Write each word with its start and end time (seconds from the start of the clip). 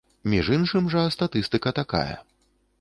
Між 0.31 0.47
іншым 0.55 0.89
жа 0.95 1.03
статыстыка 1.17 1.77
такая. 1.83 2.15